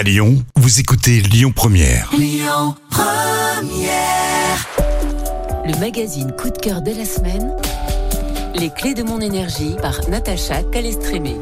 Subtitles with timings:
[0.00, 2.10] À Lyon, vous écoutez Lyon Première.
[5.66, 7.52] Le magazine coup de cœur de la semaine.
[8.54, 11.36] Les clés de mon énergie par Natacha Calestrémé.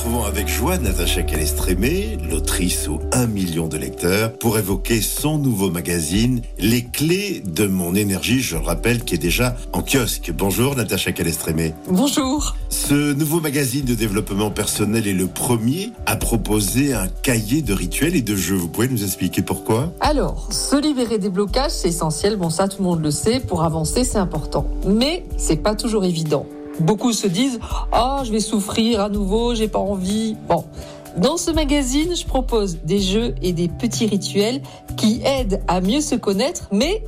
[0.00, 5.36] Nous retrouvons avec joie Natacha Calestrémé, l'autrice aux 1 million de lecteurs, pour évoquer son
[5.36, 10.32] nouveau magazine, Les clés de mon énergie, je le rappelle, qui est déjà en kiosque.
[10.34, 11.74] Bonjour Natacha Calestrémé.
[11.90, 12.56] Bonjour.
[12.70, 18.16] Ce nouveau magazine de développement personnel est le premier à proposer un cahier de rituels
[18.16, 18.56] et de jeux.
[18.56, 19.92] Vous pouvez nous expliquer pourquoi?
[20.00, 22.36] Alors, se libérer des blocages, c'est essentiel.
[22.36, 23.38] Bon, ça, tout le monde le sait.
[23.38, 24.66] Pour avancer, c'est important.
[24.86, 26.46] Mais c'est pas toujours évident.
[26.80, 27.60] Beaucoup se disent
[27.92, 30.36] Ah, je vais souffrir à nouveau, j'ai pas envie.
[30.48, 30.64] Bon.
[31.16, 34.62] Dans ce magazine, je propose des jeux et des petits rituels
[34.96, 37.02] qui aident à mieux se connaître, mais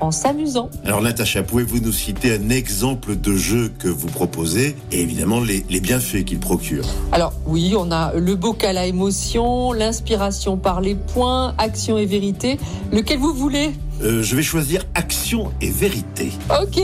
[0.00, 0.70] en s'amusant.
[0.84, 5.64] Alors Natacha, pouvez-vous nous citer un exemple de jeu que vous proposez et évidemment les,
[5.68, 6.84] les bienfaits qu'il procure?
[7.10, 12.58] Alors oui, on a le bocal à émotion, l'inspiration par les points, action et vérité.
[12.92, 13.72] Lequel vous voulez?
[14.02, 16.30] Euh, Je vais choisir action et vérité.
[16.62, 16.80] Ok.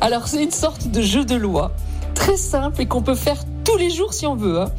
[0.00, 1.72] Alors c'est une sorte de jeu de loi,
[2.14, 4.60] très simple et qu'on peut faire tous les jours si on veut.
[4.60, 4.70] hein.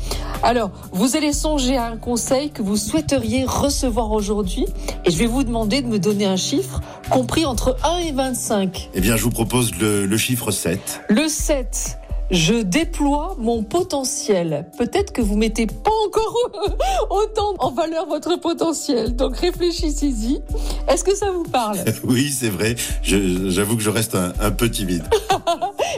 [0.43, 4.65] Alors, vous allez songer à un conseil que vous souhaiteriez recevoir aujourd'hui
[5.05, 8.89] et je vais vous demander de me donner un chiffre compris entre 1 et 25.
[8.93, 11.01] Eh bien, je vous propose le, le chiffre 7.
[11.09, 11.97] Le 7.
[12.31, 14.67] Je déploie mon potentiel.
[14.77, 16.35] Peut-être que vous mettez pas encore
[17.11, 19.15] autant en valeur votre potentiel.
[19.15, 20.41] Donc réfléchissez-y.
[20.87, 21.77] Est-ce que ça vous parle?
[22.03, 22.75] Oui, c'est vrai.
[23.03, 25.03] J'avoue que je reste un, un peu timide.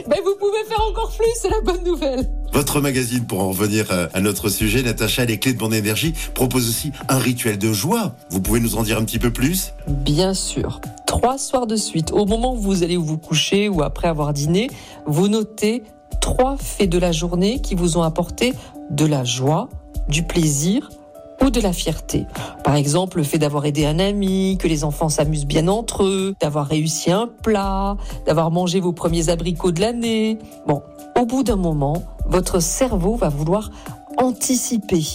[0.08, 2.30] Ben vous pouvez faire encore plus, c'est la bonne nouvelle.
[2.52, 6.14] Votre magazine, pour en revenir à, à notre sujet, Natacha, les clés de mon énergie,
[6.34, 8.14] propose aussi un rituel de joie.
[8.30, 9.72] Vous pouvez nous en dire un petit peu plus?
[9.88, 10.80] Bien sûr.
[11.06, 14.68] Trois soirs de suite, au moment où vous allez vous coucher ou après avoir dîné,
[15.06, 15.82] vous notez
[16.28, 18.52] trois faits de la journée qui vous ont apporté
[18.90, 19.70] de la joie,
[20.10, 20.90] du plaisir
[21.42, 22.26] ou de la fierté.
[22.64, 26.34] Par exemple, le fait d'avoir aidé un ami, que les enfants s'amusent bien entre eux,
[26.38, 30.38] d'avoir réussi un plat, d'avoir mangé vos premiers abricots de l'année.
[30.66, 30.82] Bon,
[31.18, 33.70] au bout d'un moment, votre cerveau va vouloir
[34.18, 35.06] anticiper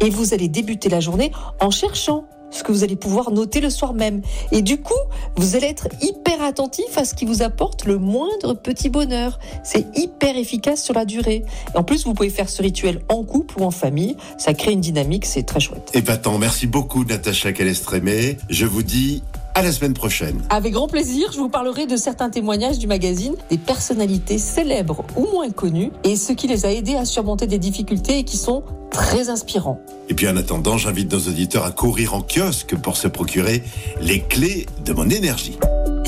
[0.00, 1.30] et vous allez débuter la journée
[1.60, 2.24] en cherchant
[2.62, 4.22] que vous allez pouvoir noter le soir même.
[4.52, 4.94] Et du coup,
[5.36, 9.38] vous allez être hyper attentif à ce qui vous apporte le moindre petit bonheur.
[9.62, 11.44] C'est hyper efficace sur la durée.
[11.74, 14.16] Et en plus, vous pouvez faire ce rituel en couple ou en famille.
[14.38, 15.90] Ça crée une dynamique, c'est très chouette.
[15.94, 16.38] Épatant.
[16.38, 18.36] Merci beaucoup, Natacha Calestrémé.
[18.48, 19.22] Je vous dis
[19.54, 20.42] à la semaine prochaine.
[20.50, 25.26] Avec grand plaisir, je vous parlerai de certains témoignages du magazine, des personnalités célèbres ou
[25.32, 28.64] moins connues, et ce qui les a aidés à surmonter des difficultés et qui sont
[28.94, 29.80] très inspirants.
[30.08, 33.62] Et puis en attendant, j'invite nos auditeurs à courir en kiosque pour se procurer
[34.00, 35.58] les clés de mon énergie.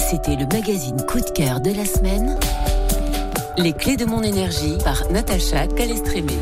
[0.08, 2.38] C'était le magazine coup de cœur de la semaine.
[3.58, 6.34] Les clés de mon énergie par Natacha Calestrémé.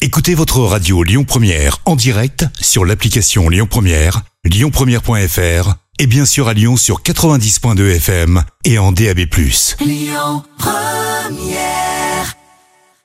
[0.00, 6.46] Écoutez votre radio Lyon Première en direct sur l'application Lyon Première, lyonpremière.fr et bien sûr
[6.48, 9.20] à Lyon sur 90.2 FM et en DAB+.
[9.80, 11.93] Lyon Première